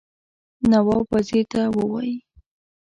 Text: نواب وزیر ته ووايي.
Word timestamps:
نواب 0.69 1.05
وزیر 1.13 1.45
ته 1.51 1.61
ووايي. 1.75 2.17